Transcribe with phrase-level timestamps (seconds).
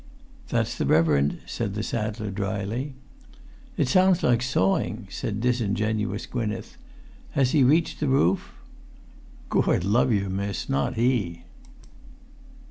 [0.47, 2.95] "That's the reverend," said the saddler, dryly.
[3.77, 6.75] "It sounds like sawing," said disingenuous Gwynneth.
[7.33, 8.51] "Has he reached the roof?"
[9.49, 11.43] "Gord love yer, miss, not he!"